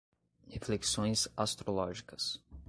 Reflexões 0.47 1.27
astrológicas 1.37 2.41